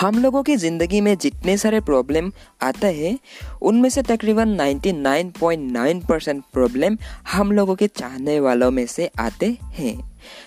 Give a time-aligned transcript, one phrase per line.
[0.00, 2.30] हम लोगों की ज़िंदगी में जितने सारे प्रॉब्लम
[2.62, 3.18] आते हैं,
[3.62, 6.96] उनमें से तकरीबन 99.9 परसेंट प्रॉब्लम
[7.32, 9.94] हम लोगों के चाहने वालों में से आते हैं।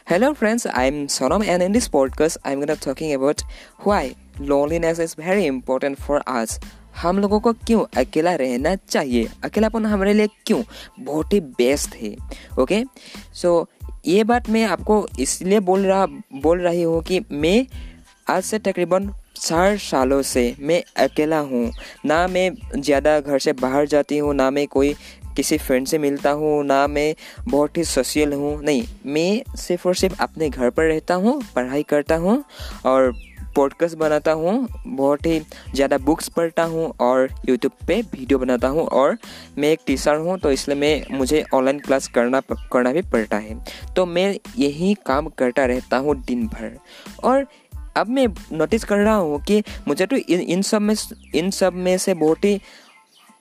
[0.10, 3.42] Hello friends I am Sonam and in this podcast I am gonna talking about
[3.88, 6.60] why loneliness is very important for us
[7.02, 9.28] हम लोगों को क्यों अकेला रहना चाहिए?
[9.44, 10.64] अकेलापन हमारे लिए क्यों?
[11.00, 12.16] बहुत ही बेस्ट है
[12.60, 12.84] ओके
[13.34, 13.68] सो
[14.08, 17.66] ये बात मैं आपको इसलिए बोल रहा, बोल रही हूँ कि मैं
[18.30, 21.72] आज से तकरीबन चार सालों से मैं अकेला हूँ।
[22.06, 24.94] ना मैं ज़्यादा घर से बाहर जाती हूँ, ना मैं कोई
[25.36, 27.14] किसी फ्रेंड से मिलता हूँ, ना मैं
[27.48, 31.84] बहुत ही सोशल हूँ। नहीं, मैं सिर्फ़ और सिर्फ़ अपने घर पर रहता हूँ, पढ़ाई
[31.84, 32.44] करता हूँ
[32.86, 33.12] और
[33.56, 35.40] पॉडकास्ट बनाता हूँ, बहुत ही
[35.76, 39.18] ज़्यादा बुक्स पढ़ता हूँ और यूट्यूब पे वीडियो बनाता हूँ और
[39.58, 43.58] मैं एक टीचर हूँ तो इसलिए मैं, मुझे ऑनलाइन क्लास करना करना भी पड़ता है।
[43.96, 46.78] तो मैं यही काम करता रहता हूँ दिन भर।
[47.24, 47.46] और
[47.98, 50.96] अब मैं नोटिस कर रहा हूँ कि मुझे तो इन इन सब में,
[51.36, 52.60] इन सब में से बहुत ही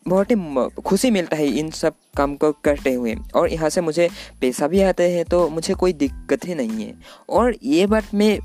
[0.07, 0.37] बहुत ही
[0.83, 4.09] खुशी मिलता है इन सब काम को करते हुए। और यहाँ से मुझे
[4.41, 6.95] पैसा भी आते हैं तो मुझे कोई दिक्कत ही नहीं है।
[7.29, 8.39] और ये बात मैं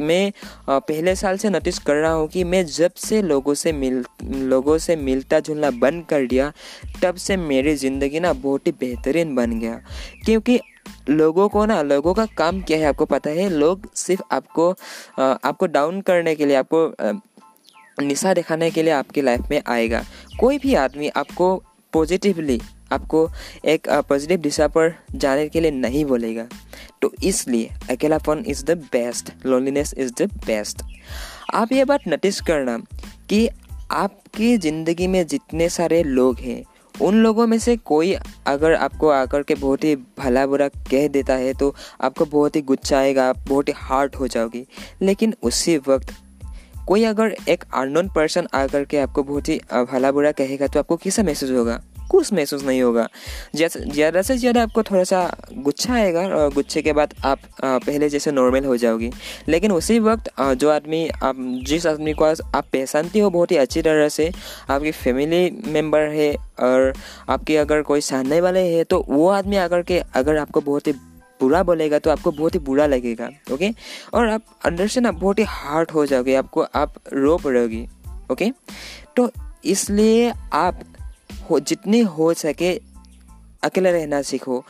[0.00, 0.32] मैं
[0.70, 4.76] पहले साल से नोटिस कर रहा हूँ कि मैं जब से लोगों से मिल, लोगों
[4.78, 6.52] से मिलता जुलना बंद कर दिया,
[7.02, 9.80] तब से मेरी ज़िंदगी ना बहुत ही बेहतरीन बन गया।
[10.24, 10.58] क्योंकि
[11.08, 13.48] लोगों को ना, लोगों का काम क्या है आपको पता है?
[13.50, 14.70] लोग सिर्फ़ आपको
[15.20, 20.02] आपको डाउन करने के लिए, आपको निशा दिखाने के लिए आपकी लाइफ में आएगा।
[20.40, 21.54] कोई भी आदमी आपको
[21.92, 22.60] पॉजिटिवली
[22.92, 23.28] आपको
[23.64, 26.46] एक पॉजिटिव दिशा पर जाने के लिए नहीं बोलेगा।
[27.02, 30.82] तो इसलिए अकेलापन is the best loneliness is the best
[31.54, 32.76] आप ये बात नोटिस करना
[33.28, 33.48] कि
[33.92, 36.62] आपकी ज़िंदगी में जितने सारे लोग हैं
[37.02, 38.12] उन लोगों में से कोई
[38.46, 42.62] अगर आपको आकर के बहुत ही भला बुरा कह देता है तो आपको बहुत ही
[42.62, 44.66] गुस्सा आएगा, आप बहुत ही हार्ट हो जाओगी।
[45.02, 46.14] लेकिन उसी वक्त
[46.88, 49.60] कोई अगर एक अननोन पर्सन आकर के आपको बहुत ही
[49.92, 51.80] भला बुरा कहेगा तो आपको कैसा महसूस होगा?
[52.10, 53.06] कुछ महसूस नहीं होगा।
[53.54, 55.20] जैसे, ज़्यादा से ज़्यादा आपको थोड़ा सा
[55.54, 59.10] गुच्छा आएगा और गुच्छे के बाद आप पहले जैसे नॉर्मल हो जाओगी।
[59.48, 63.82] लेकिन उसी वक्त जो आदमी, आप, जिस आदमी को आप पहचानती हो बहुत ही अच्छी
[63.82, 64.30] तरह से,
[64.70, 66.92] आपकी फैमिली मेंबर है और
[67.28, 70.92] आपके अगर कोई सहने वाले हैं तो वो आदमी आकर के अगर आपको बहुत ही
[71.40, 73.70] बुरा बोलेगा तो आपको बहुत ही बुरा लगेगा, ओके?
[74.14, 77.86] और आप अंदर से ना बहुत ही हार्ट हो जाओगे, आपको आप रो पड़ोगी,
[78.32, 78.50] ओके?
[79.16, 79.30] तो
[79.64, 80.80] इसलिए आप
[81.50, 82.74] हो, जितनी हो सके
[83.62, 84.64] अकेले रहना सीखो।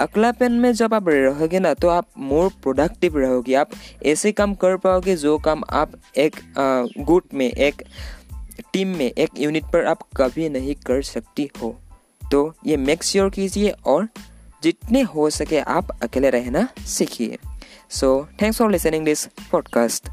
[0.00, 3.70] अकेलापन में जब आप रहोगे ना तो आप मोर प्रोडक्टिव रहोगे। आप
[4.06, 6.36] ऐसे काम कर पाओगे, जो काम आप एक
[6.98, 7.82] गुट में, एक
[8.72, 11.74] टीम में, एक यूनिट पर आप कभी नहीं कर सकती हो।
[12.22, 14.08] तो ये मेक श्योर कीजिए और
[14.62, 17.38] जितने हो सके आप अकेले रहना सीखिए।
[17.90, 20.08] So thanks for listening this podcast